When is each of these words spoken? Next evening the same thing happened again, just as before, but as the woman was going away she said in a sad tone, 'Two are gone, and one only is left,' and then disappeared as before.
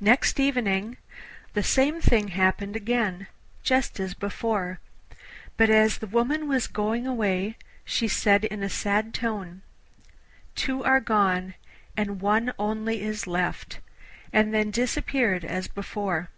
Next 0.00 0.38
evening 0.38 0.96
the 1.54 1.62
same 1.64 2.00
thing 2.00 2.28
happened 2.28 2.76
again, 2.76 3.26
just 3.64 3.98
as 3.98 4.14
before, 4.14 4.78
but 5.56 5.68
as 5.68 5.98
the 5.98 6.06
woman 6.06 6.46
was 6.48 6.68
going 6.68 7.04
away 7.04 7.56
she 7.84 8.06
said 8.06 8.44
in 8.44 8.62
a 8.62 8.68
sad 8.70 9.12
tone, 9.12 9.62
'Two 10.54 10.84
are 10.84 11.00
gone, 11.00 11.54
and 11.96 12.20
one 12.20 12.52
only 12.60 13.02
is 13.02 13.26
left,' 13.26 13.80
and 14.32 14.54
then 14.54 14.70
disappeared 14.70 15.44
as 15.44 15.66
before. 15.66 16.30